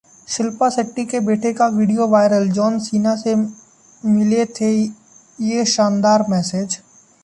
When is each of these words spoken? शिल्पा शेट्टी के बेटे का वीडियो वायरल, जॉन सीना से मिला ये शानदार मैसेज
शिल्पा 0.27 0.69
शेट्टी 0.69 1.03
के 1.05 1.19
बेटे 1.25 1.51
का 1.53 1.67
वीडियो 1.75 2.07
वायरल, 2.07 2.49
जॉन 2.51 2.79
सीना 2.79 3.15
से 3.15 3.35
मिला 3.35 4.45
ये 5.39 5.65
शानदार 5.67 6.25
मैसेज 6.29 6.79